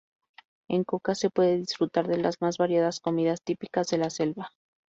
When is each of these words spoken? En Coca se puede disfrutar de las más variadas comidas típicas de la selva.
En 0.67 0.83
Coca 0.83 1.13
se 1.13 1.29
puede 1.29 1.57
disfrutar 1.57 2.07
de 2.07 2.17
las 2.17 2.41
más 2.41 2.57
variadas 2.57 2.99
comidas 2.99 3.43
típicas 3.43 3.85
de 3.89 3.99
la 3.99 4.09
selva. 4.09 4.49